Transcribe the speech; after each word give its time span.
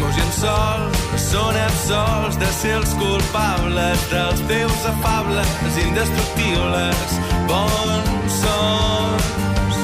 meus 0.00 0.16
llençols 0.18 1.02
són 1.22 1.56
absolts 1.60 2.38
de 2.40 2.48
ser 2.58 2.74
els 2.78 2.92
culpables 3.00 4.04
dels 4.12 4.42
teus 4.50 4.86
afables 4.90 5.78
indestructibles 5.84 7.14
bons 7.50 8.38
sons. 8.38 9.80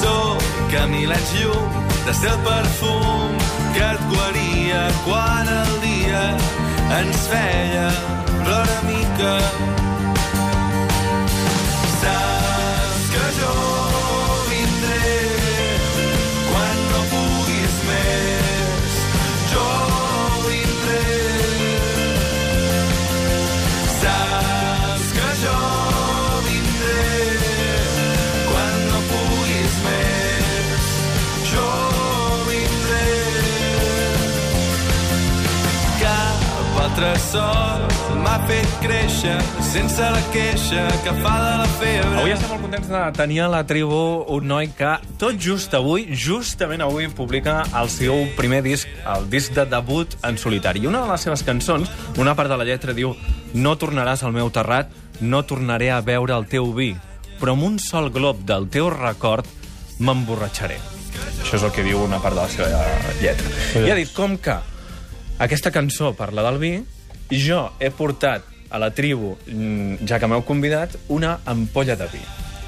Sóc 0.00 0.76
a 0.80 0.84
milers 0.92 1.34
llum 1.40 1.80
de 2.06 2.16
ser 2.20 2.32
el 2.32 2.42
perfum 2.46 3.38
que 3.76 3.86
et 3.88 4.04
guaria 4.12 4.82
quan 5.06 5.50
el 5.60 5.72
dia 5.84 6.26
ens 7.00 7.26
feia 7.32 7.88
plora 8.44 8.78
mica. 8.90 9.38
Saps 9.38 9.83
Cap 37.04 37.10
altre 37.10 37.20
sol 37.20 38.20
m'ha 38.22 38.36
fet 38.48 38.70
créixer 38.80 39.34
sense 39.66 40.06
la 40.14 40.20
queixa 40.32 40.84
que 41.04 41.12
fa 41.18 41.32
de 41.42 41.50
la 41.60 41.66
febre. 41.76 42.12
Avui 42.22 42.32
estem 42.32 42.48
molt 42.48 42.62
contents 42.64 42.88
de 42.88 43.02
tenir 43.18 43.42
a 43.44 43.48
la 43.52 43.60
tribu 43.68 43.98
un 44.32 44.46
noi 44.48 44.70
que 44.72 44.94
tot 45.20 45.36
just 45.36 45.74
avui, 45.76 46.06
justament 46.16 46.80
avui, 46.80 47.10
publica 47.12 47.58
el 47.76 47.90
seu 47.92 48.24
primer 48.38 48.62
disc, 48.64 48.88
el 49.16 49.28
disc 49.28 49.52
de 49.52 49.66
debut 49.68 50.16
en 50.24 50.40
solitari. 50.40 50.80
I 50.80 50.88
una 50.88 51.02
de 51.04 51.10
les 51.12 51.26
seves 51.28 51.44
cançons, 51.44 51.92
una 52.16 52.32
part 52.38 52.48
de 52.48 52.56
la 52.56 52.64
lletra 52.64 52.96
diu 52.96 53.12
No 53.52 53.76
tornaràs 53.76 54.24
al 54.24 54.32
meu 54.32 54.48
terrat, 54.48 54.88
no 55.20 55.42
tornaré 55.44 55.92
a 55.92 56.00
veure 56.00 56.32
el 56.38 56.48
teu 56.48 56.72
vi, 56.72 56.94
però 57.36 57.52
amb 57.52 57.68
un 57.68 57.78
sol 57.78 58.08
glob 58.14 58.46
del 58.48 58.70
teu 58.72 58.88
record 58.94 59.44
m'emborratxaré. 60.00 60.80
Això 61.42 61.60
és 61.60 61.68
el 61.68 61.76
que 61.76 61.84
diu 61.84 62.00
una 62.00 62.22
part 62.24 62.32
de 62.32 62.46
la 62.46 62.48
seva 62.48 62.88
lletra. 63.20 63.52
I 63.84 63.92
ha 63.92 64.00
dit 64.00 64.16
com 64.16 64.40
que 64.40 64.56
aquesta 65.44 65.74
cançó 65.74 66.14
parla 66.16 66.48
del 66.48 66.60
vi, 66.62 66.74
jo 67.30 67.70
he 67.80 67.90
portat 67.90 68.42
a 68.70 68.78
la 68.78 68.90
tribu, 68.90 69.36
mm, 69.46 70.06
ja 70.08 70.18
que 70.18 70.26
m'heu 70.26 70.42
convidat, 70.44 70.96
una 71.08 71.38
ampolla 71.46 71.96
de 71.96 72.06
vi. 72.12 72.20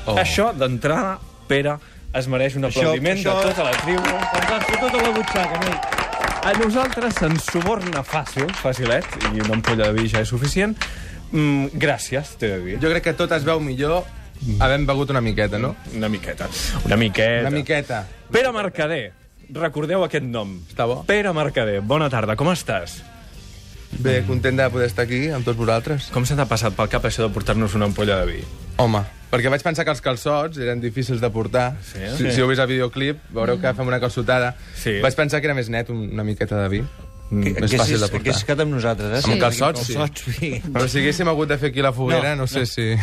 Oh. 0.06 0.14
Això, 0.16 0.52
d'entrada, 0.54 1.18
Pere, 1.46 1.76
es 2.14 2.26
mereix 2.28 2.56
un 2.56 2.64
aplaudiment 2.64 3.18
això- 3.18 3.36
de 3.38 3.48
tota 3.50 3.64
la 3.64 3.72
tribu. 3.72 4.02
Ens 4.02 4.66
tota 4.80 5.02
la 5.02 5.10
butxaca, 5.10 5.60
noi. 5.60 5.78
A 6.46 6.52
nosaltres 6.58 7.14
se'ns 7.18 7.44
suborna 7.50 8.02
fàcil, 8.04 8.52
facilet, 8.54 9.04
i 9.34 9.40
una 9.40 9.54
ampolla 9.54 9.88
de 9.90 9.92
vi 10.00 10.08
ja 10.08 10.20
és 10.20 10.28
suficient. 10.28 10.76
Mm, 11.32 11.66
gràcies, 11.74 12.36
t'he 12.38 12.48
de 12.48 12.58
dir. 12.64 12.78
Jo 12.80 12.88
crec 12.90 13.02
que 13.02 13.12
tot 13.14 13.32
es 13.32 13.42
veu 13.44 13.58
millor 13.60 14.04
havent 14.60 14.86
begut 14.86 15.10
una 15.10 15.20
miqueta, 15.20 15.58
no? 15.58 15.74
Una 15.94 16.08
miqueta. 16.08 16.46
Una 16.84 16.96
miqueta. 16.96 17.40
Una 17.48 17.50
miqueta. 17.50 18.06
Pere 18.30 18.52
Mercader. 18.52 19.12
Recordeu 19.52 20.04
aquest 20.04 20.24
nom. 20.24 20.60
Està 20.68 20.86
bo. 20.86 21.04
Pere 21.06 21.32
Mercader, 21.32 21.80
bona 21.80 22.08
tarda, 22.10 22.36
com 22.36 22.48
estàs? 22.48 23.02
Bé, 23.98 24.22
content 24.26 24.56
de 24.58 24.68
poder 24.70 24.86
estar 24.90 25.04
aquí 25.06 25.28
amb 25.32 25.44
tots 25.46 25.56
vosaltres. 25.58 26.10
Com 26.12 26.26
se 26.28 26.34
t'ha 26.36 26.44
passat 26.50 26.74
pel 26.76 26.88
cap 26.92 27.04
això 27.08 27.22
de 27.26 27.32
portar-nos 27.32 27.74
una 27.78 27.86
ampolla 27.88 28.18
de 28.24 28.26
vi? 28.32 28.40
Home, 28.82 29.00
perquè 29.32 29.48
vaig 29.48 29.62
pensar 29.64 29.84
que 29.86 29.90
els 29.94 30.02
calçots 30.04 30.58
eren 30.58 30.80
difícils 30.82 31.20
de 31.22 31.30
portar. 31.32 31.76
Sí? 31.86 32.02
Si, 32.18 32.30
si 32.34 32.40
heu 32.42 32.48
vist 32.50 32.60
el 32.60 32.68
videoclip, 32.68 33.22
veureu 33.32 33.60
que 33.62 33.72
fem 33.78 33.86
una 33.88 34.00
calçotada. 34.02 34.54
Sí. 34.76 34.98
Vaig 35.00 35.16
pensar 35.16 35.40
que 35.40 35.46
era 35.48 35.54
més 35.56 35.70
net 35.72 35.88
un- 35.90 36.10
una 36.12 36.24
miqueta 36.24 36.60
de 36.62 36.68
vi. 36.68 36.82
Mm, 37.30 37.42
Que, 37.42 37.60
més 37.60 37.70
que, 37.72 37.78
fàcil 37.80 37.96
és, 37.96 38.00
de 38.02 38.06
que 38.06 38.18
portar. 38.20 38.34
és 38.36 38.44
quedat 38.44 38.60
amb 38.62 38.74
nosaltres, 38.76 39.24
eh? 39.24 39.32
Amb 39.32 39.40
calçots, 39.40 39.80
sí. 39.86 39.94
Calçots, 39.94 40.22
sí. 40.36 40.50
Però 40.72 40.86
si 40.88 40.98
haguéssim 41.00 41.26
hagut 41.28 41.48
de 41.48 41.58
fer 41.58 41.70
aquí 41.72 41.82
la 41.82 41.92
foguera, 41.92 42.36
no, 42.36 42.36
No, 42.36 42.42
no 42.42 42.46
sé 42.46 42.66
si... 42.66 42.94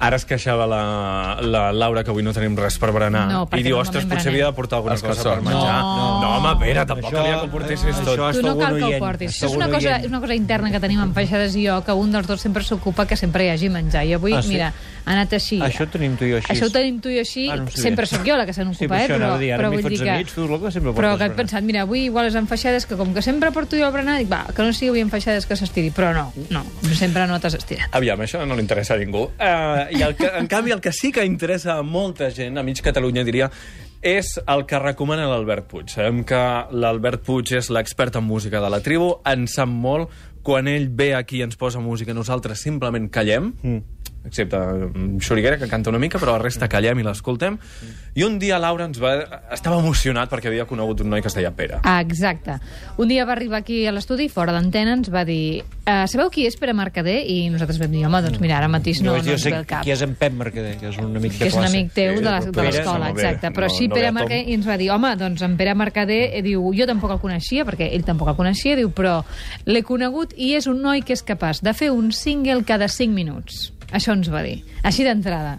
Ara 0.00 0.16
es 0.16 0.24
queixava 0.24 0.66
la, 0.66 1.38
la 1.42 1.72
Laura 1.72 2.04
que 2.04 2.10
avui 2.10 2.22
no 2.22 2.32
tenim 2.32 2.54
res 2.56 2.76
per 2.78 2.92
berenar. 2.94 3.26
No, 3.30 3.40
perquè 3.50 3.60
I 3.60 3.66
diu, 3.66 3.78
ostres, 3.78 4.04
potser 4.04 4.30
berenem. 4.30 4.34
havia 4.34 4.46
de 4.46 4.56
portar 4.56 4.76
alguna 4.78 4.94
Els 4.94 5.02
cosa 5.02 5.22
per 5.22 5.32
calçots. 5.32 5.44
menjar. 5.48 5.78
No. 5.82 6.20
no 6.22 6.28
home, 6.38 6.52
Pere, 6.60 6.84
tampoc 6.86 7.10
Això- 7.10 7.16
calia 7.22 7.40
que 7.40 7.46
ho 7.46 7.50
portessis 7.50 7.96
això 7.96 8.04
tot. 8.04 8.30
és- 8.30 8.36
Tu 8.38 8.46
no 8.46 8.56
cal 8.58 8.76
que 8.78 8.84
ho 8.84 8.98
portis. 8.98 9.30
Això 9.42 9.46
és 9.50 9.56
una 9.56 9.68
cosa, 9.68 9.96
és 9.96 10.06
una 10.06 10.20
cosa 10.20 10.34
interna 10.34 10.70
que 10.70 10.80
tenim 10.80 11.00
en 11.00 11.12
Peixades 11.12 11.56
i 11.56 11.66
jo, 11.66 11.82
que 11.84 11.92
un 11.92 12.12
dels 12.12 12.26
dos 12.26 12.40
sempre 12.40 12.62
s'ocupa 12.62 13.06
que 13.06 13.16
sempre 13.16 13.46
hi 13.46 13.50
hagi 13.50 13.68
menjar. 13.68 14.04
I 14.06 14.12
avui, 14.14 14.32
Ah, 14.34 14.42
sí? 14.42 14.48
mira, 14.50 14.72
ha 15.04 15.12
anat 15.12 15.32
així. 15.32 15.58
Això 15.60 15.82
ho 15.84 15.88
tenim 15.88 16.16
tu 16.16 16.24
i 16.24 16.30
jo 16.30 16.36
així. 16.36 16.52
Això 16.52 16.66
ho 16.66 16.70
tenim 16.70 17.00
tu 17.00 17.08
i 17.08 17.14
jo 17.16 17.20
així. 17.20 17.48
Ah, 17.50 17.56
no 17.56 17.64
ho 17.64 17.66
sabia. 17.66 17.82
sempre 17.82 18.06
sóc 18.06 18.22
jo 18.26 18.36
la 18.36 18.46
que 18.46 18.52
se 18.52 18.62
Sí, 18.62 18.66
n'ocupa, 18.68 18.88
per 18.88 18.98
eh? 18.98 19.04
això 19.04 19.08
Però, 19.08 19.16
anava 19.16 19.34
a 19.34 19.38
dir, 19.38 19.52
ara 19.52 19.62
però 19.62 19.68
m'hi 19.70 19.76
vull 19.76 19.82
fots 19.82 19.98
dir 19.98 20.04
que... 20.04 20.10
amics, 20.10 20.32
tu 20.34 20.46
que 20.62 20.70
sempre 20.70 20.90
Però 20.92 20.94
portes 20.94 21.08
que 21.18 21.24
he 21.24 21.28
berenar. 21.28 21.36
pensat, 21.36 21.62
mira, 21.64 21.82
avui 21.82 22.04
igual 22.04 22.26
és 22.26 22.34
enfaixades 22.34 22.86
que 22.86 22.94
com 22.96 23.12
que 23.14 23.22
sempre 23.22 23.50
porto 23.52 23.76
jo 23.76 23.86
el 23.86 23.92
berenar, 23.92 24.18
dic, 24.18 24.30
va, 24.30 24.44
que 24.54 24.62
no 24.62 24.72
sigui 24.72 24.90
avui 24.90 25.00
enfaixades 25.00 25.46
que 25.46 25.56
s'estiri. 25.56 25.90
Però 25.90 26.12
no, 26.14 26.32
no, 26.50 26.62
sempre 26.94 27.26
no 27.26 27.40
t'has 27.40 27.54
estirat. 27.54 27.88
Aviam, 27.92 28.20
això 28.20 28.46
no 28.46 28.54
li 28.54 28.60
interessa 28.62 28.94
a 28.94 28.98
ningú. 28.98 29.24
Uh, 29.38 29.87
I 29.90 30.02
el 30.04 30.16
que, 30.16 30.30
en 30.38 30.48
canvi, 30.50 30.72
el 30.74 30.80
que 30.80 30.92
sí 30.92 31.12
que 31.12 31.24
interessa 31.26 31.78
a 31.78 31.82
molta 31.82 32.30
gent, 32.34 32.58
a 32.58 32.64
mig 32.66 32.80
Catalunya, 32.84 33.24
diria, 33.24 33.50
és 34.04 34.36
el 34.46 34.64
que 34.68 34.78
recomana 34.78 35.26
l'Albert 35.30 35.68
Puig. 35.70 35.90
Sabem 35.90 36.22
que 36.26 36.40
l'Albert 36.70 37.24
Puig 37.26 37.52
és 37.58 37.70
l'expert 37.74 38.18
en 38.20 38.26
música 38.26 38.62
de 38.62 38.70
la 38.70 38.82
tribu, 38.84 39.16
en 39.26 39.46
sap 39.50 39.70
molt. 39.70 40.12
Quan 40.46 40.68
ell 40.70 40.86
ve 40.94 41.12
aquí 41.18 41.40
i 41.40 41.44
ens 41.44 41.58
posa 41.60 41.80
música, 41.82 42.14
nosaltres 42.14 42.62
simplement 42.64 43.08
callem, 43.12 43.52
mm. 43.60 44.17
Excepte 44.26 44.56
mm, 44.58 45.18
Xuriguera, 45.20 45.56
que 45.58 45.68
canta 45.68 45.88
una 45.90 45.98
mica, 45.98 46.18
però 46.18 46.32
la 46.36 46.42
resta 46.42 46.68
callem 46.68 46.98
i 47.00 47.02
l'escoltem. 47.06 47.56
I 48.18 48.24
un 48.26 48.38
dia 48.38 48.58
Laura 48.58 48.84
ens 48.84 48.98
va... 49.00 49.12
estava 49.54 49.78
emocionat 49.80 50.28
perquè 50.28 50.50
havia 50.50 50.66
conegut 50.66 51.00
un 51.04 51.08
noi 51.10 51.22
que 51.22 51.28
es 51.30 51.34
deia 51.38 51.52
Pere. 51.56 51.78
Ah, 51.84 52.00
exacte. 52.02 52.58
Un 52.98 53.08
dia 53.08 53.24
va 53.24 53.32
arribar 53.32 53.60
aquí 53.62 53.86
a 53.86 53.92
l'estudi, 53.92 54.28
fora 54.28 54.52
d'antena, 54.52 54.96
ens 54.98 55.08
va 55.14 55.22
dir 55.24 55.62
uh, 55.62 56.04
sabeu 56.10 56.28
qui 56.34 56.44
és 56.48 56.56
Pere 56.58 56.74
Mercader? 56.76 57.22
I 57.30 57.48
nosaltres 57.54 57.78
vam 57.80 57.94
dir, 57.94 58.02
home, 58.04 58.20
doncs 58.26 58.40
mira, 58.42 58.58
ara 58.58 58.68
mateix 58.68 59.00
no, 59.02 59.14
no 59.16 59.22
jo 59.24 59.32
ens 59.36 59.42
sé 59.46 59.52
ve 59.54 59.62
el 59.62 59.66
cap. 59.70 59.84
qui 59.86 59.94
és 59.94 60.02
en 60.04 60.16
Pep 60.18 60.34
Mercader, 60.34 60.74
que 60.80 60.90
és 60.90 60.98
un 60.98 61.14
amic 61.16 61.32
de 61.32 61.38
que 61.38 61.48
és 61.48 61.54
un 61.54 61.60
classe. 61.62 61.76
amic 61.76 61.92
teu 61.94 62.16
Sí, 62.18 62.24
de 62.24 62.34
l'escola, 62.66 62.98
no 63.06 63.14
exacte. 63.14 63.52
Però 63.54 63.70
no- 63.70 63.74
sí, 63.78 63.88
no 63.88 63.94
Pere 63.94 64.10
tom. 64.10 64.18
Mercader, 64.20 64.42
i 64.48 64.58
ens 64.58 64.68
va 64.68 64.76
dir, 64.76 64.90
home, 64.90 65.14
doncs 65.16 65.42
en 65.46 65.56
Pere 65.56 65.74
Mercader, 65.78 66.20
eh, 66.34 66.42
diu, 66.42 66.68
jo 66.76 66.86
tampoc 66.90 67.14
el 67.16 67.22
coneixia, 67.22 67.64
perquè 67.64 67.88
ell 67.94 68.04
tampoc 68.04 68.28
el 68.34 68.36
coneixia, 68.36 68.76
diu, 68.76 68.90
però 68.92 69.22
l'he 69.64 69.82
conegut 69.86 70.34
i 70.36 70.52
és 70.58 70.66
un 70.66 70.82
noi 70.82 71.00
que 71.06 71.14
és 71.16 71.22
capaç 71.22 71.62
de 71.62 71.72
fer 71.72 71.90
un 71.94 72.10
single 72.12 72.64
cada 72.66 72.88
5 72.88 73.14
minuts. 73.14 73.72
Això 73.92 74.12
ens 74.12 74.28
va 74.32 74.42
dir, 74.44 74.62
així 74.84 75.04
d'entrada. 75.06 75.58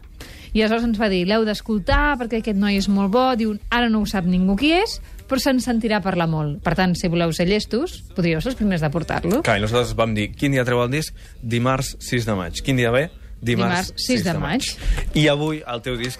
I 0.53 0.63
aleshores 0.63 0.84
ens 0.88 0.97
va 0.97 1.09
dir, 1.09 1.23
l'heu 1.29 1.44
d'escoltar 1.45 2.16
perquè 2.17 2.40
aquest 2.41 2.57
noi 2.57 2.78
és 2.79 2.88
molt 2.90 3.12
bo, 3.13 3.28
diu, 3.38 3.53
ara 3.69 3.90
no 3.90 4.01
ho 4.01 4.07
sap 4.09 4.25
ningú 4.25 4.56
qui 4.57 4.72
és, 4.73 4.95
però 5.29 5.38
se'n 5.41 5.59
sentirà 5.62 6.00
parlar 6.01 6.25
molt. 6.29 6.57
Per 6.66 6.73
tant, 6.78 6.95
si 6.97 7.07
voleu 7.07 7.29
ser 7.38 7.45
llestos, 7.45 8.00
podríeu 8.17 8.41
ser 8.41 8.50
els 8.56 8.57
primers 8.57 8.81
de 8.81 8.90
portar-lo. 8.90 9.44
Clar, 9.45 9.59
i 9.59 9.62
nosaltres 9.62 9.94
vam 9.97 10.16
dir, 10.17 10.31
quin 10.34 10.56
dia 10.57 10.66
treu 10.66 10.81
el 10.81 10.90
disc? 10.90 11.13
Dimarts 11.41 11.95
6 12.01 12.25
de 12.25 12.38
maig. 12.38 12.63
Quin 12.66 12.81
dia 12.81 12.90
ve? 12.95 13.09
Dimarts, 13.40 13.94
Dimarts 13.94 14.07
6 14.07 14.23
de 14.25 14.34
maig. 14.41 14.72
I 15.13 15.28
avui 15.29 15.61
el 15.61 15.84
teu 15.85 15.96
disc 16.01 16.19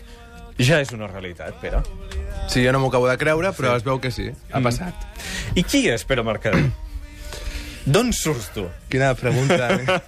ja 0.62 0.78
és 0.84 0.94
una 0.94 1.08
realitat, 1.10 1.58
Pere. 1.62 1.82
Sí, 2.50 2.62
jo 2.66 2.72
no 2.76 2.80
m'ho 2.84 2.90
acabo 2.94 3.10
de 3.10 3.18
creure, 3.18 3.50
però 3.58 3.74
es 3.78 3.84
veu 3.86 3.98
que 4.00 4.12
sí. 4.14 4.30
Ha 4.54 4.62
passat. 4.62 4.94
I 5.58 5.64
qui 5.66 5.88
és 5.90 6.06
Pere 6.06 6.24
Mercader? 6.24 6.68
D'on 7.90 8.14
surts 8.14 8.52
tu? 8.54 8.68
Quina 8.92 9.16
pregunta. 9.18 9.74
eh? 9.74 10.00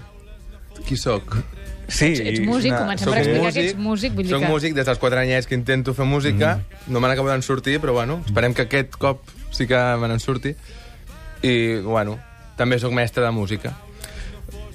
Qui 0.86 0.96
sóc? 0.96 1.36
Sí, 1.86 2.12
Ets 2.18 2.40
músic, 2.42 2.72
comencem 2.74 3.06
per 3.12 3.18
explicar 3.20 3.52
que 3.54 3.62
ets 3.68 3.76
músic, 3.78 4.14
vull 4.16 4.24
dir 4.26 4.32
soc 4.34 4.42
que- 4.42 4.48
músic 4.50 4.74
des 4.74 4.86
dels 4.88 4.98
4 4.98 5.20
anyets 5.20 5.46
que 5.46 5.54
intento 5.54 5.94
fer 5.94 6.04
música. 6.06 6.56
Mm. 6.86 6.92
No 6.92 7.00
me 7.00 7.08
n'acabo 7.08 7.28
d'en 7.30 7.42
sortir, 7.42 7.78
però 7.80 7.92
bueno, 7.92 8.20
esperem 8.26 8.54
que 8.54 8.62
aquest 8.66 8.96
cop 8.98 9.22
sí 9.52 9.66
que 9.66 9.78
me 10.00 10.08
n'en 10.08 10.18
surti. 10.20 10.54
I, 11.42 11.78
bueno, 11.84 12.18
també 12.56 12.78
sóc 12.78 12.92
mestre 12.92 13.22
de 13.22 13.30
música. 13.30 13.74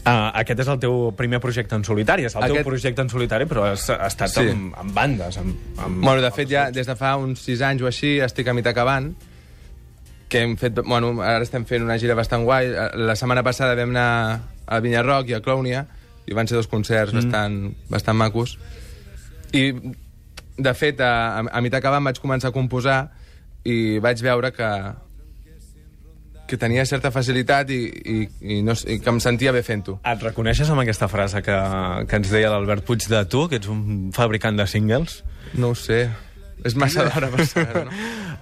Uh, 0.02 0.32
aquest 0.34 0.60
és 0.64 0.68
el 0.72 0.80
teu 0.82 1.12
primer 1.16 1.40
projecte 1.40 1.76
en 1.76 1.84
solitari, 1.86 2.24
és 2.26 2.34
el 2.36 2.42
Aquest- 2.44 2.56
teu 2.64 2.66
projecte 2.66 3.02
en 3.04 3.10
solitari, 3.10 3.46
però 3.46 3.68
has, 3.72 3.90
has 3.90 4.14
estat 4.16 4.30
Sí. 4.30 4.48
amb, 4.50 4.74
amb 4.76 4.94
bandes. 4.94 5.38
Amb, 5.38 5.56
amb... 5.78 6.04
Bueno, 6.04 6.22
de 6.22 6.32
fet, 6.32 6.50
ja 6.50 6.72
des 6.72 6.88
de 6.88 6.96
fa 6.96 7.18
uns 7.18 7.40
6 7.42 7.62
anys 7.62 7.82
o 7.84 7.88
així 7.88 8.20
estic 8.20 8.48
a 8.48 8.54
mig 8.54 8.66
acabant, 8.66 9.14
que 10.30 10.42
hem 10.42 10.56
fet, 10.58 10.80
bueno, 10.82 11.22
ara 11.22 11.44
estem 11.44 11.66
fent 11.66 11.84
una 11.84 12.00
gira 12.00 12.16
bastant 12.16 12.44
guai. 12.46 12.72
La 12.96 13.16
setmana 13.16 13.44
passada 13.44 13.76
vam 13.76 13.90
anar 13.90 14.40
a 14.66 14.80
Vinyarroc 14.80 15.28
i 15.30 15.34
a 15.36 15.42
Clownia, 15.42 15.86
i 16.28 16.38
van 16.38 16.50
ser 16.50 16.60
dos 16.60 16.70
concerts 16.72 17.14
mm. 17.14 17.22
bastant, 17.22 17.76
bastant 17.90 18.18
macos. 18.18 18.58
I, 19.54 19.72
de 20.62 20.74
fet, 20.78 21.02
a, 21.02 21.42
a, 21.42 21.46
a 21.48 21.78
acabant 21.78 22.06
vaig 22.06 22.20
començar 22.22 22.52
a 22.52 22.56
composar 22.56 23.00
i 23.68 24.00
vaig 24.02 24.22
veure 24.24 24.52
que, 24.56 24.70
que 26.50 26.58
tenia 26.60 26.86
certa 26.86 27.12
facilitat 27.14 27.70
i, 27.72 27.82
i, 27.86 28.18
i, 28.42 28.62
no, 28.66 28.76
i 28.88 29.00
que 29.02 29.14
em 29.14 29.22
sentia 29.24 29.54
bé 29.56 29.62
fent-ho. 29.66 30.00
Et 30.08 30.26
reconeixes 30.28 30.70
amb 30.70 30.84
aquesta 30.84 31.10
frase 31.12 31.44
que, 31.46 31.60
que 32.08 32.22
ens 32.22 32.34
deia 32.34 32.52
l'Albert 32.54 32.86
Puig 32.88 33.08
de 33.12 33.24
tu, 33.30 33.46
que 33.52 33.62
ets 33.62 33.70
un 33.72 34.12
fabricant 34.16 34.60
de 34.60 34.68
singles? 34.70 35.22
No 35.54 35.72
ho 35.72 35.78
sé. 35.78 36.06
És 36.68 36.76
massa 36.78 37.08
d'hora 37.08 37.32
per 37.34 37.48
saber 37.50 37.86
no? 37.88 37.94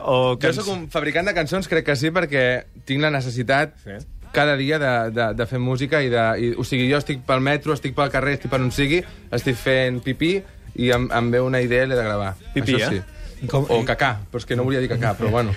O 0.09 0.37
que 0.39 0.47
Jo 0.47 0.61
sóc 0.61 0.69
un 0.71 0.85
fabricant 0.91 1.27
de 1.27 1.33
cançons, 1.35 1.67
crec 1.67 1.85
que 1.89 1.95
sí, 1.99 2.07
perquè 2.15 2.43
tinc 2.87 3.03
la 3.03 3.11
necessitat 3.11 3.75
Sí. 3.83 3.97
Cada 4.33 4.55
dia 4.59 4.79
de, 4.79 4.93
de, 5.15 5.27
de 5.35 5.45
fer 5.49 5.59
música. 5.59 6.01
I 6.03 6.09
de, 6.13 6.23
i, 6.39 6.51
o 6.57 6.63
sigui, 6.67 6.89
jo 6.91 6.97
estic 7.01 7.21
pel 7.27 7.41
metro, 7.45 7.73
estic 7.73 7.95
pel 7.97 8.11
carrer, 8.13 8.37
estic 8.39 8.51
per 8.51 8.61
on 8.61 8.71
sigui, 8.75 9.01
estic 9.35 9.57
fent 9.59 10.01
pipí 10.05 10.35
i 10.79 10.91
em, 10.95 11.09
em 11.11 11.31
ve 11.33 11.41
una 11.41 11.61
idea 11.65 11.83
i 11.85 11.89
l'he 11.91 11.97
de 11.97 12.05
gravar. 12.05 12.35
Pipí, 12.53 12.77
Això 12.77 12.93
eh? 12.93 13.01
sí. 13.01 13.47
Com, 13.47 13.65
o 13.71 13.81
cacà, 13.87 14.17
però 14.29 14.41
és 14.41 14.45
que 14.49 14.55
no 14.59 14.65
volia 14.67 14.81
dir 14.83 14.89
cacà, 14.91 15.13
però 15.17 15.29
bueno. 15.31 15.53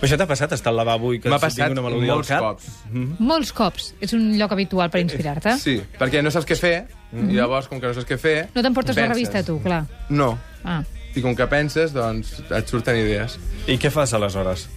Però 0.00 0.08
això 0.08 0.16
t'ha 0.16 0.24
passat, 0.24 0.54
estar 0.56 0.70
al 0.72 0.78
lavabo 0.80 1.10
i 1.12 1.18
que 1.20 1.28
M'ha 1.28 1.36
et 1.36 1.42
passat 1.44 1.74
una 1.74 1.82
melodia 1.84 2.14
molts 2.14 2.30
al 2.32 2.38
cap? 2.40 2.62
cops. 2.62 3.18
Molts 3.20 3.50
cops. 3.52 3.88
És 4.00 4.14
un 4.16 4.30
lloc 4.40 4.54
habitual 4.56 4.88
per 4.88 5.02
inspirar-te. 5.04 5.52
Sí, 5.60 5.74
perquè 6.00 6.22
no 6.24 6.32
saps 6.32 6.48
què 6.48 6.56
fer, 6.56 6.72
i 7.12 7.34
llavors, 7.36 7.68
com 7.68 7.76
que 7.82 7.90
no 7.90 7.92
saps 7.92 8.08
què 8.08 8.16
fer... 8.16 8.36
No 8.54 8.62
t'emportes 8.64 8.96
la 8.96 9.02
penses. 9.02 9.12
revista, 9.12 9.42
tu, 9.44 9.58
clar. 9.60 9.82
No. 10.08 10.30
Ah. 10.64 10.78
I 11.12 11.20
com 11.20 11.36
que 11.36 11.44
penses, 11.52 11.92
doncs 11.92 12.38
et 12.48 12.72
surten 12.72 12.96
idees. 12.96 13.36
I 13.68 13.76
què 13.82 13.90
fas 13.92 14.14
aleshores? 14.16 14.68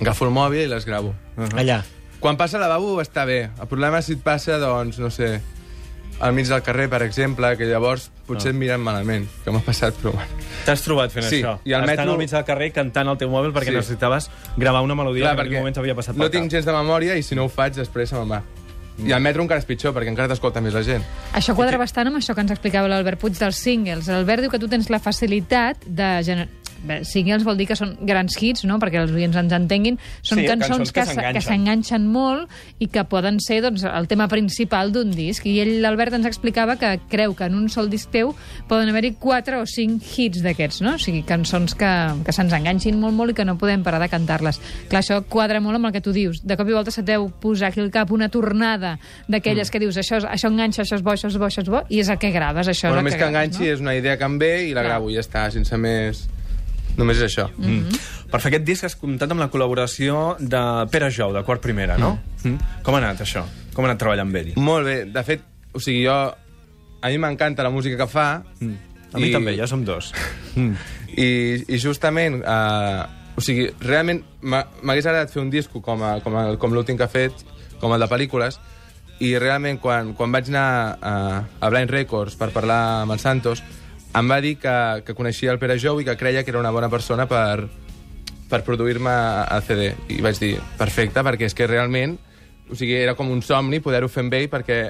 Agafo 0.00 0.26
el 0.26 0.34
mòbil 0.34 0.64
i 0.64 0.70
les 0.74 0.84
gravo. 0.88 1.14
Allà. 1.54 1.84
Quan 2.20 2.36
passa 2.36 2.56
al 2.56 2.62
lavabo 2.64 3.00
està 3.02 3.24
bé. 3.28 3.50
El 3.60 3.68
problema 3.68 3.98
és 4.00 4.06
si 4.08 4.16
et 4.16 4.22
passa, 4.24 4.56
doncs, 4.58 4.98
no 4.98 5.10
sé, 5.10 5.40
al 6.18 6.32
mig 6.32 6.48
del 6.48 6.62
carrer, 6.64 6.88
per 6.88 7.02
exemple, 7.04 7.50
que 7.58 7.66
llavors 7.68 8.10
potser 8.26 8.50
et 8.54 8.56
miren 8.56 8.80
malament, 8.80 9.26
que 9.44 9.52
m'ha 9.52 9.60
passat, 9.60 9.94
però 10.00 10.14
bueno. 10.16 10.44
T'has 10.64 10.80
trobat 10.82 11.12
fent 11.12 11.26
Sí, 11.28 11.42
això? 11.42 11.58
i 11.64 11.74
al 11.76 11.82
Estant 11.84 11.98
metro- 11.98 12.12
al 12.14 12.18
mig 12.18 12.30
del 12.32 12.44
carrer 12.48 12.70
cantant 12.72 13.08
al 13.12 13.18
teu 13.20 13.28
mòbil 13.30 13.52
perquè 13.52 13.68
Sí. 13.68 13.76
necessitaves 13.76 14.30
gravar 14.56 14.80
una 14.82 14.94
melodia 14.94 15.24
Clar, 15.24 15.34
que 15.36 15.40
en 15.42 15.46
aquell 15.46 15.58
moment 15.60 15.74
t'havia 15.76 15.94
passat 15.94 16.16
no 16.16 16.30
tinc 16.30 16.50
gens 16.50 16.64
de 16.64 16.72
memòria 16.72 17.16
i 17.16 17.22
si 17.22 17.34
no 17.36 17.44
ho 17.44 17.48
faig 17.48 17.74
després 17.74 18.08
se 18.08 18.16
me'n 18.16 18.30
va. 18.30 18.42
I 18.98 19.12
al 19.12 19.20
metro 19.20 19.42
encara 19.42 19.60
és 19.60 19.66
pitjor, 19.68 19.92
perquè 19.92 20.08
encara 20.08 20.26
t'escolta 20.26 20.62
més 20.62 20.72
la 20.72 20.82
gent. 20.82 21.04
Això 21.34 21.54
quadra 21.54 21.76
bastant 21.76 22.08
amb 22.08 22.16
això 22.16 22.34
que 22.34 22.40
ens 22.40 22.50
explicava 22.50 22.88
l'Albert 22.88 23.20
Puig 23.20 23.34
dels 23.38 23.56
singles. 23.60 24.08
L'Albert 24.08 24.40
diu 24.40 24.50
que 24.50 24.58
tu 24.58 24.68
tens 24.68 24.88
la 24.88 24.98
facilitat 24.98 25.76
de... 25.84 26.22
Gener... 26.24 26.48
Bé, 26.86 27.00
singles 27.04 27.44
vol 27.46 27.56
dir 27.58 27.66
que 27.66 27.76
són 27.78 27.96
grans 28.06 28.36
hits, 28.40 28.64
no?, 28.68 28.78
perquè 28.82 29.00
els 29.02 29.12
oients 29.12 29.36
ens 29.36 29.52
entenguin. 29.56 29.98
Són 30.22 30.38
Sí, 30.38 30.46
cançons, 30.46 30.68
cançons 30.68 30.92
que 30.92 31.00
que, 31.00 31.06
se- 31.14 31.32
que 31.34 31.42
s'enganxen. 31.42 32.06
molt 32.06 32.48
i 32.78 32.86
que 32.88 33.02
poden 33.04 33.40
ser 33.40 33.60
doncs, 33.62 33.82
el 33.84 34.06
tema 34.08 34.28
principal 34.28 34.92
d'un 34.92 35.10
disc. 35.10 35.44
I 35.46 35.60
ell, 35.60 35.82
l'Albert, 35.82 36.14
ens 36.14 36.26
explicava 36.26 36.76
que 36.76 37.00
creu 37.10 37.34
que 37.34 37.44
en 37.44 37.54
un 37.54 37.68
sol 37.68 37.90
disc 37.90 38.10
teu 38.10 38.34
poden 38.68 38.88
haver-hi 38.88 39.14
quatre 39.18 39.58
o 39.58 39.66
cinc 39.66 40.02
hits 40.16 40.42
d'aquests, 40.42 40.82
no? 40.82 40.94
O 40.94 40.98
sigui, 41.02 41.22
cançons 41.26 41.74
que, 41.74 41.90
que 42.24 42.32
se'ns 42.32 42.52
enganxin 42.52 43.00
molt, 43.00 43.14
molt 43.14 43.34
i 43.34 43.34
que 43.34 43.44
no 43.44 43.56
podem 43.58 43.82
parar 43.82 44.00
de 44.00 44.08
cantar-les. 44.08 44.60
Clar, 44.88 45.02
això 45.02 45.20
quadra 45.28 45.60
molt 45.60 45.76
amb 45.80 45.90
el 45.90 45.92
que 45.92 46.00
tu 46.04 46.12
dius. 46.12 46.42
De 46.46 46.56
cop 46.56 46.68
i 46.68 46.76
volta 46.76 46.90
se 46.94 47.02
deu 47.02 47.28
posar 47.40 47.68
aquí 47.72 47.80
al 47.80 47.90
cap 47.90 48.10
una 48.14 48.28
tornada 48.28 48.98
d'aquelles 49.28 49.68
mm. 49.68 49.72
que 49.72 49.80
dius 49.82 49.96
això, 49.98 50.20
això 50.22 50.48
enganxa, 50.52 50.82
això 50.82 50.96
és 50.96 51.02
bo, 51.02 51.10
això 51.12 51.28
és 51.28 51.36
bo, 51.38 51.46
això 51.46 51.62
és 51.62 51.68
bo, 51.68 51.82
i 51.88 52.00
és 52.00 52.08
el 52.08 52.18
que 52.18 52.30
graves, 52.30 52.68
això 52.68 52.88
Bueno, 52.92 53.00
és 53.00 53.00
el 53.00 53.04
més 53.10 53.14
que 53.14 53.18
graves, 53.18 53.34
enganxi, 53.34 53.68
és 53.74 53.80
una 53.80 53.94
idea 53.96 54.16
que 54.16 54.24
em 54.24 54.38
ve 54.38 54.52
i 54.68 54.74
la 54.74 54.82
Clar. 54.82 54.92
gravo 54.92 55.10
i 55.10 55.14
ja 55.18 55.24
està, 55.24 55.50
sense 55.50 55.76
més... 55.76 56.28
Només 56.96 57.18
és 57.20 57.26
això. 57.28 57.48
Mm. 57.58 57.98
Per 58.30 58.40
fer 58.40 58.50
aquest 58.52 58.64
disc 58.66 58.84
has 58.88 58.96
comptat 58.96 59.30
amb 59.34 59.42
la 59.44 59.50
col·laboració 59.52 60.36
de 60.40 60.62
Pere 60.90 61.10
Jou, 61.12 61.32
de 61.36 61.42
Quart 61.44 61.60
Primera, 61.62 61.98
no? 62.00 62.14
Mm. 62.42 62.56
Com 62.86 62.96
ha 62.96 63.02
anat, 63.02 63.20
això? 63.24 63.44
Com 63.74 63.84
ha 63.84 63.90
anat 63.90 64.00
treballar 64.00 64.24
amb 64.26 64.36
ell? 64.40 64.52
Molt 64.56 64.86
bé. 64.88 64.96
De 65.12 65.22
fet, 65.26 65.44
o 65.76 65.80
sigui, 65.82 66.04
jo... 66.06 66.16
A 67.04 67.10
mi 67.12 67.18
m'encanta 67.22 67.62
la 67.62 67.70
música 67.70 67.98
que 68.00 68.06
fa. 68.10 68.42
Mm. 68.60 68.74
A 69.12 69.18
mi 69.20 69.28
I- 69.28 69.32
també, 69.36 69.52
ja 69.58 69.68
som 69.70 69.84
dos. 69.84 70.12
Mm. 70.56 70.72
I, 71.20 71.26
i 71.68 71.78
justament, 71.78 72.38
eh, 72.40 73.02
o 73.36 73.42
sigui, 73.44 73.66
realment 73.84 74.22
m'ha- 74.40 74.64
m'hagués 74.80 75.04
agradat 75.04 75.28
fer 75.34 75.42
un 75.42 75.50
disco 75.52 75.82
com, 75.84 76.00
a, 76.02 76.14
com, 76.24 76.32
a, 76.32 76.44
com 76.56 76.72
l'últim 76.72 76.96
que 76.96 77.04
ha 77.04 77.12
fet, 77.12 77.32
com 77.80 77.92
el 77.92 78.00
de 78.00 78.08
pel·lícules, 78.08 78.56
i 79.20 79.34
realment 79.36 79.76
quan, 79.80 80.14
quan 80.16 80.32
vaig 80.32 80.48
anar 80.48 80.96
a, 80.96 81.12
a 81.60 81.68
Blind 81.72 81.92
Records 81.92 82.36
per 82.40 82.48
parlar 82.56 83.02
amb 83.02 83.12
el 83.12 83.20
Santos, 83.20 83.60
em 84.16 84.30
va 84.30 84.40
dir 84.40 84.56
que, 84.60 84.76
que 85.06 85.14
coneixia 85.14 85.52
el 85.52 85.60
Pere 85.62 85.78
Jou 85.82 86.00
i 86.00 86.06
que 86.06 86.16
creia 86.16 86.44
que 86.44 86.52
era 86.54 86.62
una 86.62 86.72
bona 86.72 86.88
persona 86.92 87.28
per, 87.28 87.68
per 88.48 88.62
produir-me 88.64 89.16
el 89.44 89.66
CD. 89.66 89.90
I 90.16 90.22
vaig 90.24 90.40
dir, 90.40 90.54
perfecte, 90.78 91.24
perquè 91.26 91.50
és 91.50 91.56
que 91.56 91.68
realment 91.68 92.16
o 92.70 92.74
sigui, 92.74 92.96
era 92.98 93.14
com 93.14 93.30
un 93.30 93.42
somni 93.42 93.80
poder-ho 93.82 94.08
fer 94.10 94.24
amb 94.26 94.34
ell 94.34 94.48
perquè 94.50 94.80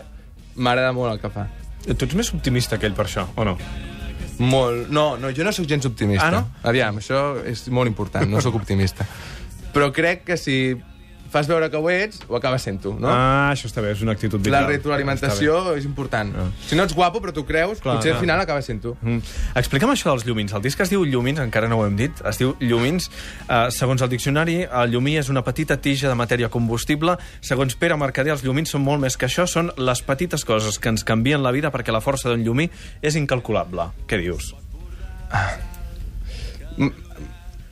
m'agrada 0.57 0.95
molt 0.97 1.13
el 1.15 1.21
que 1.21 1.31
fa. 1.33 1.47
Tu 1.87 2.07
ets 2.07 2.17
més 2.19 2.33
optimista 2.35 2.81
que 2.81 2.89
ell 2.89 2.97
per 2.97 3.07
això, 3.07 3.27
o 3.37 3.45
no? 3.47 3.57
Molt... 4.39 4.91
No, 4.93 5.07
no, 5.21 5.31
jo 5.33 5.45
no 5.45 5.53
sóc 5.55 5.69
gens 5.69 5.87
optimista. 5.89 6.27
Ah, 6.27 6.33
no? 6.35 6.69
Aviam, 6.69 6.99
això 7.01 7.39
és 7.47 7.67
molt 7.73 7.89
important, 7.89 8.29
no 8.31 8.43
sóc 8.45 8.57
optimista. 8.59 9.07
Però 9.75 9.91
crec 9.93 10.25
que 10.31 10.39
si 10.41 10.57
fas 11.31 11.49
veure 11.49 11.69
que 11.71 11.77
ho 11.77 11.91
ets, 11.91 12.21
ho 12.29 12.37
acabes 12.37 12.63
sent 12.63 12.81
tu, 12.83 12.95
no? 12.99 13.09
Ah, 13.11 13.51
això 13.53 13.69
està 13.71 13.83
bé, 13.85 13.93
és 13.93 14.03
una 14.03 14.13
actitud 14.17 14.39
La 14.47 14.61
vital. 14.63 14.67
retroalimentació 14.77 15.75
és 15.77 15.85
important. 15.85 16.33
Ah. 16.37 16.47
Si 16.69 16.77
no 16.79 16.85
ets 16.87 16.95
guapo, 16.95 17.21
però 17.21 17.33
tu 17.35 17.45
creus, 17.47 17.81
Clar, 17.81 17.97
potser 17.97 18.11
clar. 18.13 18.19
al 18.19 18.25
final 18.25 18.41
acabes 18.41 18.65
sent 18.67 18.83
tu. 18.83 18.97
Mm. 19.03 19.21
Explica'm 19.57 19.91
això 19.93 20.11
dels 20.13 20.25
llumins. 20.27 20.53
El 20.53 20.63
disc 20.63 20.81
es 20.81 20.91
diu 20.91 21.05
Llumins, 21.05 21.41
encara 21.41 21.69
no 21.69 21.79
ho 21.81 21.87
hem 21.87 21.97
dit. 21.97 22.13
Es 22.27 22.39
diu 22.39 22.55
Llumins. 22.61 23.11
Uh, 23.49 23.67
segons 23.71 24.03
el 24.03 24.09
diccionari, 24.09 24.63
el 24.65 24.91
llumí 24.91 25.17
és 25.19 25.29
una 25.29 25.43
petita 25.47 25.77
tija 25.77 26.09
de 26.09 26.15
matèria 26.15 26.49
combustible. 26.49 27.17
Segons 27.41 27.75
Pere 27.77 27.97
Mercader, 27.97 28.33
els 28.33 28.43
llumins 28.45 28.71
són 28.71 28.83
molt 28.83 29.01
més 29.01 29.17
que 29.17 29.27
això. 29.27 29.47
Són 29.47 29.73
les 29.77 30.03
petites 30.03 30.45
coses 30.45 30.79
que 30.79 30.89
ens 30.89 31.05
canvien 31.05 31.43
la 31.43 31.53
vida 31.53 31.71
perquè 31.71 31.93
la 31.93 32.01
força 32.01 32.29
d'un 32.31 32.45
llumí 32.45 32.71
és 33.03 33.17
incalculable. 33.17 33.91
Què 34.07 34.19
dius? 34.21 34.55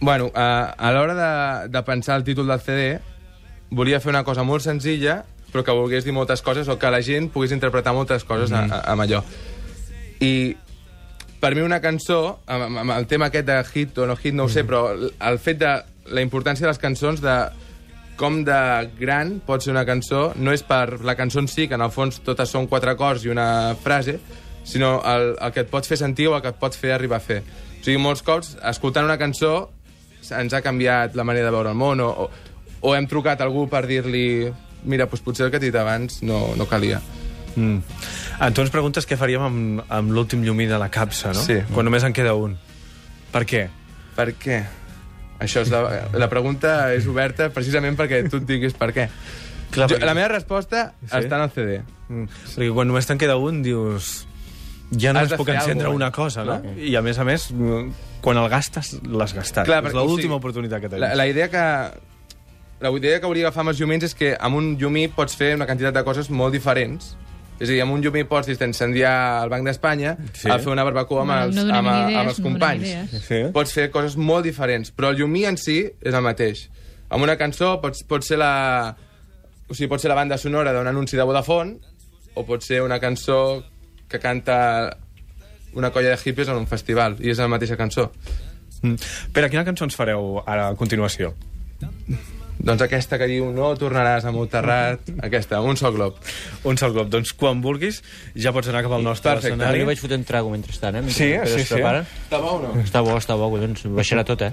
Bueno, 0.00 0.30
a, 0.34 0.74
a 0.76 0.92
l'hora 0.92 1.14
de, 1.14 1.68
de 1.70 1.82
pensar 1.82 2.16
el 2.18 2.24
títol 2.24 2.46
del 2.48 2.60
CD, 2.60 3.00
volia 3.74 4.00
fer 4.00 4.12
una 4.12 4.24
cosa 4.24 4.44
molt 4.46 4.64
senzilla, 4.64 5.22
però 5.52 5.62
que 5.62 5.74
volgués 5.76 6.06
dir 6.06 6.14
moltes 6.14 6.42
coses 6.42 6.68
o 6.68 6.78
que 6.78 6.90
la 6.90 7.02
gent 7.02 7.28
pogués 7.30 7.54
interpretar 7.54 7.94
moltes 7.94 8.24
coses 8.26 8.50
mm. 8.50 8.54
a, 8.58 8.78
a, 8.80 8.92
amb 8.94 9.04
allò. 9.04 9.22
I 10.24 10.34
per 11.42 11.52
mi 11.54 11.62
una 11.62 11.80
cançó, 11.84 12.40
amb, 12.46 12.80
amb 12.80 12.94
el 12.96 13.06
tema 13.10 13.28
aquest 13.28 13.46
de 13.46 13.58
hit 13.68 13.98
o 13.98 14.08
no 14.08 14.16
hit, 14.16 14.34
no 14.34 14.48
ho 14.48 14.50
sé, 14.50 14.64
però 14.66 14.86
el 14.96 15.38
fet 15.42 15.60
de 15.60 15.74
la 16.14 16.24
importància 16.24 16.66
de 16.66 16.72
les 16.72 16.80
cançons, 16.80 17.20
de 17.22 17.36
com 18.16 18.42
de 18.46 18.56
gran 18.98 19.38
pot 19.44 19.62
ser 19.62 19.72
una 19.74 19.84
cançó, 19.86 20.28
no 20.36 20.54
és 20.54 20.62
per 20.66 21.00
la 21.04 21.16
cançó 21.18 21.42
en 21.42 21.50
si, 21.50 21.66
que 21.68 21.74
en 21.78 21.84
el 21.84 21.92
fons 21.94 22.20
totes 22.24 22.50
són 22.50 22.68
quatre 22.70 22.94
acords 22.94 23.26
i 23.26 23.32
una 23.32 23.74
frase, 23.82 24.18
sinó 24.64 24.96
el, 25.04 25.34
el 25.36 25.52
que 25.52 25.64
et 25.66 25.70
pot 25.70 25.86
fer 25.86 25.98
sentir 26.00 26.28
o 26.30 26.36
el 26.36 26.42
que 26.42 26.54
et 26.54 26.60
pot 26.60 26.74
fer 26.78 26.94
arribar 26.94 27.18
a 27.20 27.24
fer. 27.24 27.42
O 27.42 27.84
sigui, 27.84 27.98
molts 28.00 28.24
cops, 28.24 28.54
escoltant 28.70 29.04
una 29.04 29.18
cançó, 29.20 29.54
ens 30.32 30.54
ha 30.56 30.62
canviat 30.64 31.18
la 31.18 31.26
manera 31.26 31.50
de 31.50 31.54
veure 31.54 31.74
el 31.74 31.78
món, 31.78 32.00
o, 32.00 32.08
o, 32.24 32.43
o 32.84 32.94
hem 32.94 33.08
trucat 33.08 33.40
algú 33.40 33.66
per 33.72 33.86
dir-li 33.88 34.52
mira, 34.84 35.06
doncs 35.08 35.24
potser 35.24 35.46
el 35.46 35.52
que 35.52 35.60
t'he 35.60 35.70
dit 35.70 35.80
abans 35.80 36.20
no, 36.22 36.52
no 36.58 36.66
calia. 36.68 37.00
Mm. 37.56 37.80
Tu 38.52 38.64
ens 38.64 38.72
preguntes 38.74 39.06
què 39.08 39.16
faríem 39.16 39.44
amb, 39.46 39.82
amb 39.88 40.12
l'últim 40.12 40.42
llumí 40.44 40.66
de 40.68 40.78
la 40.80 40.90
capsa, 40.92 41.32
no? 41.32 41.40
Sí. 41.40 41.60
Quan 41.72 41.86
només 41.88 42.04
en 42.04 42.12
queda 42.16 42.34
un. 42.36 42.58
Per 43.32 43.44
què? 43.48 43.64
Per 44.18 44.28
què? 44.38 44.60
Això 45.44 45.64
és 45.64 45.70
la, 45.72 45.82
la 46.14 46.28
pregunta 46.30 46.92
és 46.94 47.08
oberta 47.10 47.48
precisament 47.54 47.96
perquè 47.98 48.24
tu 48.30 48.42
et 48.42 48.46
diguis 48.48 48.76
per 48.78 48.92
què. 48.94 49.08
Clar, 49.74 49.88
jo, 49.88 49.96
perquè- 49.96 50.06
la 50.06 50.14
meva 50.14 50.28
resposta 50.34 50.86
Sí? 51.00 51.08
sí? 51.08 51.24
està 51.24 51.40
en 51.40 51.46
el 51.48 51.52
CD. 51.54 51.80
Mm. 52.08 52.28
Perquè 52.54 52.70
quan 52.76 52.90
només 52.90 53.08
te'n 53.10 53.20
queda 53.20 53.40
un, 53.40 53.62
dius... 53.64 54.14
Ja 54.94 55.14
només 55.16 55.32
de 55.32 55.38
puc 55.40 55.48
encendre 55.50 55.88
alguna 55.88 56.10
una 56.10 56.14
cosa, 56.14 56.44
no? 56.46 56.58
Clar. 56.62 56.74
I 56.78 56.92
a 56.94 57.00
més 57.02 57.18
a 57.18 57.24
més, 57.26 57.48
quan 58.22 58.38
el 58.38 58.48
gastes, 58.52 58.92
l'has 59.08 59.32
gastat. 59.34 59.66
Clar, 59.66 59.80
és 59.88 59.94
o 59.94 60.02
l'última 60.04 60.34
sigui, 60.34 60.36
oportunitat 60.36 60.84
que 60.84 60.90
tens. 60.92 61.00
La, 61.02 61.14
la 61.18 61.26
idea 61.26 61.48
que 61.50 61.64
la 62.84 62.92
idea 62.98 63.18
que 63.20 63.26
hauria 63.26 63.46
d'agafar 63.46 63.64
amb 63.64 63.72
els 63.72 63.80
llumins 63.80 64.04
és 64.06 64.14
que 64.14 64.34
amb 64.38 64.58
un 64.60 64.74
llumí 64.80 65.06
pots 65.08 65.36
fer 65.40 65.54
una 65.56 65.66
quantitat 65.66 65.94
de 65.96 66.02
coses 66.06 66.28
molt 66.30 66.52
diferents. 66.54 67.14
És 67.54 67.68
a 67.68 67.72
dir, 67.72 67.80
amb 67.84 67.94
un 67.94 68.02
llumí 68.02 68.24
pots 68.26 68.48
incendiar 68.50 69.42
el 69.44 69.48
Banc 69.52 69.64
d'Espanya, 69.64 70.16
Sí. 70.34 70.48
a 70.50 70.58
fer 70.58 70.72
una 70.72 70.82
barbacoa 70.84 71.22
amb 71.22 71.30
No, 71.30 71.36
els, 71.44 71.54
no 71.54 71.62
donem 71.68 71.86
amb, 71.86 72.08
idees, 72.10 72.18
amb 72.20 72.28
els 72.32 72.38
no 72.40 72.44
companys. 72.48 72.82
idees. 72.82 73.24
Sí. 73.28 73.40
Pots 73.54 73.72
fer 73.72 73.90
coses 73.94 74.16
molt 74.16 74.44
diferents, 74.44 74.90
però 74.94 75.10
el 75.10 75.16
llumí 75.20 75.44
en 75.46 75.56
si 75.56 75.78
és 76.02 76.12
el 76.14 76.20
mateix. 76.22 76.68
Amb 77.10 77.22
una 77.22 77.36
cançó 77.38 77.80
pots, 77.80 78.02
pot 78.04 78.22
ser 78.26 78.38
la... 78.38 78.96
O 79.68 79.72
sigui, 79.74 79.88
pot 79.88 80.00
ser 80.02 80.08
la 80.10 80.16
banda 80.18 80.36
sonora 80.36 80.72
d'un 80.74 80.86
anunci 80.86 81.16
de 81.16 81.22
Vodafone 81.22 81.78
o 82.34 82.44
pot 82.44 82.60
ser 82.62 82.82
una 82.82 82.98
cançó 83.00 83.62
que 84.08 84.18
canta 84.18 84.98
una 85.74 85.90
colla 85.90 86.10
de 86.10 86.18
hippies 86.24 86.48
en 86.48 86.56
un 86.56 86.66
festival 86.66 87.16
i 87.20 87.30
és 87.30 87.38
la 87.38 87.48
mateixa 87.48 87.76
cançó. 87.78 88.10
Mm. 88.82 88.98
Pere, 89.32 89.48
quina 89.48 89.64
cançó 89.64 89.84
ens 89.86 89.94
fareu 89.96 90.42
ara 90.44 90.68
a 90.68 90.74
continuació? 90.76 91.32
Doncs 92.64 92.80
aquesta 92.86 93.18
que 93.20 93.26
diu 93.28 93.50
no 93.52 93.74
tornaràs 93.76 94.24
a 94.24 94.32
Montserrat, 94.32 95.10
aquesta, 95.26 95.60
un 95.60 95.76
sol 95.76 95.92
glob. 95.96 96.16
Un 96.64 96.78
sol 96.80 96.94
glob. 96.96 97.10
Doncs 97.12 97.34
quan 97.36 97.60
vulguis 97.64 98.00
ja 98.32 98.54
pots 98.56 98.70
anar 98.72 98.80
cap 98.86 98.94
al 98.96 99.04
nostre 99.04 99.34
Perfecte. 99.34 99.52
Escenari. 99.52 99.82
jo 99.82 99.88
vaig 99.90 100.00
fotent 100.00 100.24
trago 100.24 100.52
mentrestant, 100.52 100.96
eh? 100.96 101.02
mentre 101.04 101.18
Sí, 101.18 101.28
sí, 101.52 101.66
sí. 101.68 101.82
Està 101.84 102.40
bo 102.40 102.54
o 102.56 102.62
no? 102.62 102.72
Està 102.80 103.02
bo, 103.04 103.16
està 103.20 103.36
bo, 103.36 103.50
collons. 103.52 103.84
Baixarà 103.94 104.24
tot, 104.24 104.46
eh? 104.46 104.52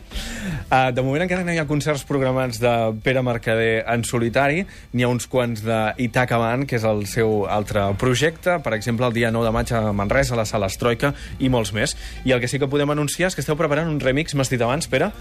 Uh, 0.67 0.91
de 0.91 1.05
moment 1.05 1.23
encara 1.23 1.45
no 1.47 1.55
hi 1.55 1.61
ha 1.61 1.67
concerts 1.69 2.03
programats 2.09 2.59
de 2.61 2.73
Pere 3.05 3.23
Mercader 3.23 3.85
en 3.87 4.03
solitari, 4.07 4.65
n'hi 4.91 5.07
ha 5.07 5.11
uns 5.11 5.29
quants 5.31 5.63
d'Itaca 5.63 6.39
Band, 6.41 6.67
que 6.67 6.75
és 6.81 6.87
el 6.87 7.05
seu 7.07 7.45
altre 7.47 7.87
projecte, 8.01 8.57
per 8.65 8.75
exemple, 8.75 9.07
el 9.07 9.15
dia 9.15 9.31
9 9.31 9.47
de 9.47 9.55
maig 9.55 9.71
a 9.71 9.85
Manresa, 9.95 10.35
a 10.35 10.41
la 10.41 10.47
Sala 10.49 10.67
Estroika, 10.71 11.13
i 11.39 11.47
molts 11.53 11.71
més. 11.75 11.95
I 12.27 12.35
el 12.35 12.43
que 12.43 12.51
sí 12.51 12.59
que 12.59 12.67
podem 12.71 12.91
anunciar 12.91 13.31
és 13.31 13.39
que 13.39 13.45
esteu 13.45 13.55
preparant 13.59 13.87
un 13.87 14.01
remix, 14.03 14.35
m'has 14.35 14.51
dit 14.51 14.61
abans, 14.61 14.91
Pere? 14.91 15.13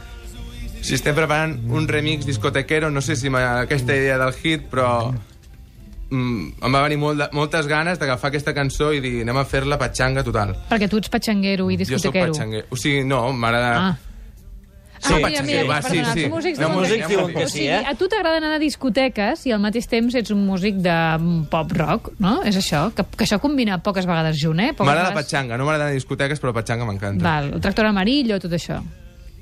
Si 0.81 0.95
estem 0.97 1.15
preparant 1.15 1.57
un 1.71 1.87
remix 1.89 2.25
discotequero, 2.27 2.91
no 2.91 3.01
sé 3.05 3.15
si 3.17 3.29
aquesta 3.29 3.95
idea 3.95 4.17
del 4.19 4.33
hit, 4.33 4.65
però 4.73 5.13
mm, 6.11 6.47
em 6.65 6.75
va 6.75 6.83
venir 6.83 6.99
molt 6.99 7.19
de, 7.21 7.29
moltes 7.37 7.67
ganes 7.71 7.99
d'agafar 8.01 8.29
aquesta 8.33 8.55
cançó 8.57 8.93
i 8.97 9.01
dir 9.05 9.21
anem 9.23 9.37
a 9.37 9.45
fer-la 9.45 9.79
patxanga 9.79 10.25
total. 10.27 10.55
Perquè 10.71 10.89
tu 10.91 10.99
ets 10.99 11.09
patxanguero 11.13 11.71
i 11.71 11.77
Jo 11.77 11.85
sóc 11.85 11.95
discotequero. 11.95 12.33
patxanguer. 12.33 12.65
O 12.71 12.77
sigui, 12.77 13.05
no, 13.05 13.33
m'agrada... 13.33 13.75
Ah. 13.91 13.99
Sí, 15.01 15.15
ah, 15.15 15.17
mira, 15.17 15.29
patxanguero, 15.31 15.63
mira, 15.63 15.73
va, 15.73 15.83
sí, 15.83 15.97
sí. 16.13 16.25
els 16.27 16.33
músics 16.35 16.59
No, 16.61 16.67
diuen 16.69 16.79
músics 16.83 17.07
que- 17.07 17.15
diuen 17.15 17.31
que 17.33 17.45
o 17.45 17.49
sí, 17.49 17.53
sigui, 17.55 17.69
eh? 17.73 17.85
A 17.89 17.95
tu 17.97 18.09
t'agrada 18.13 18.37
anar 18.37 18.51
a 18.53 18.59
discoteques 18.61 19.47
i 19.49 19.53
al 19.57 19.61
mateix 19.65 19.87
temps 19.89 20.15
ets 20.21 20.31
un 20.35 20.43
músic 20.45 20.77
de 20.85 20.93
mm, 21.17 21.45
pop 21.49 21.73
rock, 21.73 22.11
no? 22.21 22.43
És 22.45 22.59
això? 22.61 22.83
Que, 22.93 23.07
que 23.17 23.25
això 23.25 23.39
combina 23.41 23.79
poques 23.81 24.05
vegades 24.05 24.37
junt, 24.37 24.61
eh? 24.61 24.73
M'agrada 24.75 25.07
la 25.07 25.09
vegades- 25.09 25.23
patxanga, 25.23 25.57
no 25.57 25.65
m'agrada 25.65 25.87
anar 25.89 25.95
a 25.97 26.01
discoteques, 26.03 26.41
però 26.43 26.53
patxanga 26.53 26.85
m'encanta. 26.85 27.25
Val, 27.25 27.49
el 27.55 27.61
tractor 27.65 27.87
amarillo, 27.89 28.37
tot 28.45 28.53
això. 28.53 28.83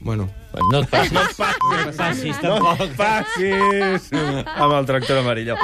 Bueno, 0.00 0.28
No 0.72 0.80
et 0.80 0.88
passis. 0.88 1.12
No 1.12 1.22
et 1.90 1.96
passis, 1.96 2.38
tampoc. 2.40 2.82
Passis! 2.96 4.08
Amb 4.14 4.74
el 4.78 4.86
tractor 4.88 5.18
amarillo. 5.20 5.56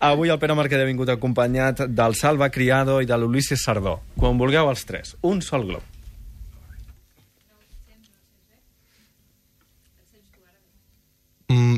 Avui 0.00 0.30
el 0.32 0.38
Pere 0.42 0.54
Mercader 0.58 0.86
ha 0.86 0.88
vingut 0.88 1.10
acompanyat 1.12 1.84
del 1.88 2.14
Salva 2.18 2.48
Criado 2.54 3.00
i 3.02 3.06
de 3.10 3.18
l'Ulisses 3.18 3.62
Sardó. 3.66 3.98
Quan 4.16 4.38
vulgueu 4.40 4.70
els 4.72 4.86
tres. 4.88 5.16
Un 5.22 5.42
sol 5.42 5.66
glob. 5.68 5.82
mm, 11.48 11.76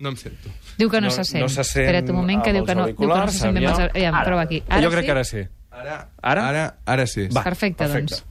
no 0.00 0.08
em 0.10 0.16
sento. 0.16 0.48
Diu 0.78 0.90
que 0.90 1.00
no, 1.00 1.08
No- 1.08 1.10
se 1.10 1.24
sent. 1.24 1.42
no 1.42 1.48
se 1.48 1.64
sent 1.64 1.86
Espera't 1.86 2.10
un 2.10 2.16
moment, 2.16 2.42
que 2.42 2.52
diu 2.52 2.64
que 2.64 2.74
no, 2.74 2.86
diu 2.86 2.96
que 2.96 3.06
no 3.06 3.28
se 3.28 3.38
sent 3.38 3.54
bé. 3.54 3.66
amb 3.66 3.78
els-. 3.78 3.90
Aviam, 3.94 4.18
prova 4.24 4.42
aquí. 4.42 4.62
Ara 4.68 4.82
jo 4.82 4.90
crec 4.90 5.02
sí? 5.02 5.06
que 5.06 5.12
ara 5.12 5.24
sí. 5.24 5.44
Ara, 5.70 5.96
Ara? 6.22 6.48
Ara, 6.48 6.64
ara 6.86 7.06
sí. 7.06 7.28
Va. 7.28 7.42
Perfecte, 7.44 7.84
perfecte. 7.84 8.14
doncs. 8.16 8.24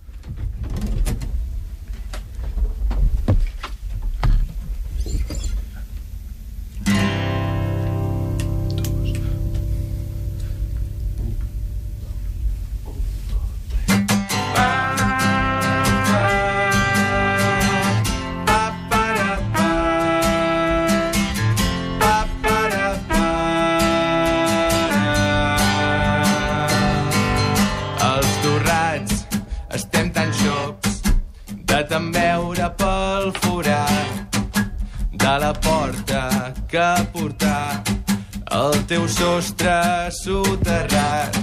Teu 38.98 39.06
sostre 39.08 40.10
soterrat 40.10 41.36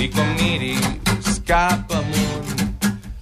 i 0.00 0.06
quan 0.08 0.30
miris 0.38 1.40
cap 1.44 1.90
amunt 1.92 2.62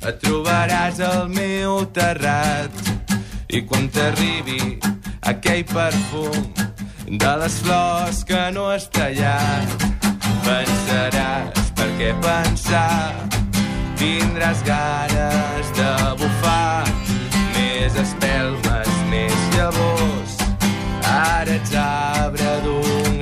et 0.06 0.20
trobaràs 0.22 1.00
al 1.02 1.26
meu 1.34 1.80
terrat. 1.96 2.70
I 3.50 3.64
quan 3.66 3.88
t'arribi 3.90 4.78
aquell 5.32 5.64
perfum 5.72 6.46
de 7.10 7.32
les 7.42 7.56
flors 7.64 8.22
que 8.28 8.44
no 8.54 8.68
has 8.70 8.86
tallat 8.94 9.74
pensaràs 10.46 11.74
per 11.74 11.90
què 11.98 12.14
pensar. 12.22 13.16
Tindràs 13.98 14.62
ganes 14.68 15.74
de 15.80 15.90
bufar 16.22 16.86
més 17.56 17.98
espelmes, 18.06 18.94
més 19.10 19.42
llavors. 19.56 20.38
Ara 21.02 21.58
ets 21.58 21.74
arbre 21.82 22.54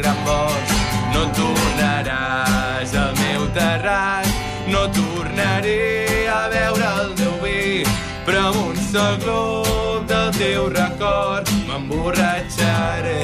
gran 0.08 0.24
bosc 0.24 0.70
no 1.12 1.22
tornaràs 1.36 2.94
al 2.96 3.12
meu 3.20 3.46
terrat. 3.52 4.28
No 4.68 4.86
tornaré 4.92 6.28
a 6.28 6.48
veure 6.52 6.88
el 7.02 7.12
teu 7.16 7.34
vi. 7.42 7.84
Però 8.26 8.48
amb 8.48 8.60
un 8.62 8.76
sol 8.90 9.16
glob 9.24 10.06
del 10.08 10.30
teu 10.36 10.68
record 10.72 11.50
m'emborratxaré. 11.68 13.22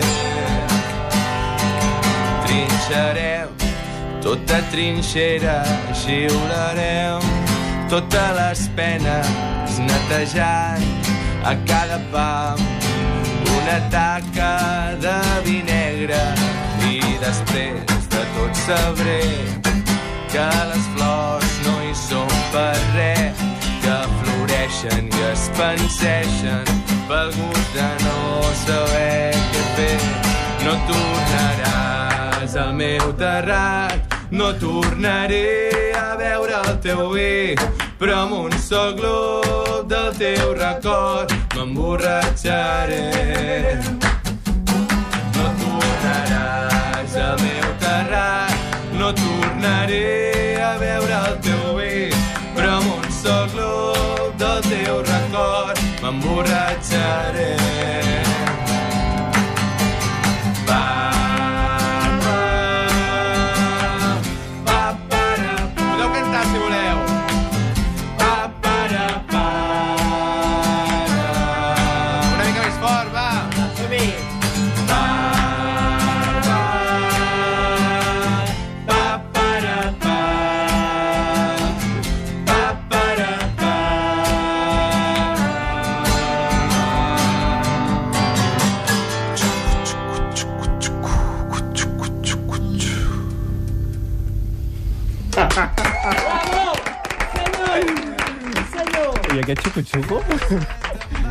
Trinxarem 2.44 3.52
tota 4.24 4.60
trinxera 4.72 5.58
xiularem 5.92 7.28
totes 7.92 8.30
les 8.40 8.64
penes 8.76 9.80
netejant 9.88 11.12
a 11.44 11.52
cada 11.68 12.00
pam 12.12 12.60
una 13.56 13.78
taca 13.92 14.96
de 15.04 15.18
vi 15.44 15.60
negre 15.62 16.43
després 17.24 18.06
de 18.12 18.22
tot 18.36 18.62
sabré 18.66 19.20
que 20.32 20.48
les 20.70 20.86
flors 20.94 21.52
no 21.66 21.74
hi 21.84 21.92
són 21.96 22.32
per 22.52 22.74
res 22.96 23.44
que 23.84 23.98
floreixen 24.20 25.08
i 25.08 25.24
es 25.30 25.46
penseixen 25.58 26.72
pel 27.08 27.32
gust 27.38 27.76
de 27.76 27.88
no 28.04 28.42
saber 28.64 29.30
què 29.52 29.62
fer 29.78 30.00
no 30.64 30.74
tornaràs 30.90 32.58
al 32.66 32.74
meu 32.80 33.12
terrat. 33.20 34.14
No 34.34 34.48
tornaré 34.58 35.92
a 35.94 36.16
veure 36.18 36.56
el 36.58 36.78
teu 36.82 37.12
vi 37.12 37.54
però 38.00 38.24
amb 38.24 38.34
un 38.38 38.56
sol 38.58 38.96
glob 38.98 39.86
del 39.92 40.10
teu 40.18 40.54
record 40.58 41.36
m'emborratxaré 41.54 43.04
no 49.04 49.12
tornaré 49.12 50.56
a 50.62 50.78
veure 50.78 51.16
el 51.28 51.36
teu 51.44 51.76
vi, 51.76 52.08
però 52.56 52.78
amb 52.78 52.88
un 52.94 53.10
sol 53.12 53.44
glob 53.52 54.32
del 54.40 54.64
teu 54.70 55.02
record 55.12 55.84
m'emborratxaré. 56.00 58.23
I 99.34 99.38
aquest 99.42 99.60
xucu-xucu? 99.68 100.18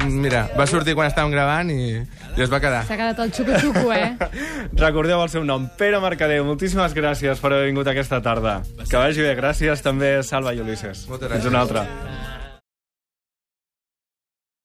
Mira, 0.08 0.46
va 0.56 0.65
sortir 0.68 0.96
quan 0.96 1.10
estàvem 1.10 1.32
gravant 1.34 1.70
i, 1.74 2.00
i 2.38 2.44
es 2.46 2.51
va 2.51 2.60
quedar. 2.63 2.82
S'ha 2.88 2.96
quedat 3.00 3.20
el 3.24 3.34
xucu-xucu, 3.36 3.84
eh? 3.96 4.15
Recordeu 4.86 5.20
el 5.24 5.32
seu 5.32 5.44
nom, 5.48 5.68
Pere 5.80 6.00
Mercader. 6.03 6.39
Moltíssimes 6.48 6.96
gràcies 6.96 7.44
per 7.44 7.51
haver 7.51 7.68
vingut 7.68 7.88
aquesta 7.92 8.22
tarda. 8.24 8.62
Que 8.88 8.96
vagi 8.96 9.27
bé. 9.27 9.36
Gràcies 9.39 9.84
també, 9.84 10.15
Salva 10.24 10.56
i 10.56 10.63
Ulisses. 10.63 11.03
Moltes 11.12 11.27
Fins 11.32 11.44
gràcies. 11.44 11.51
una 11.51 11.63
altra. 11.68 11.86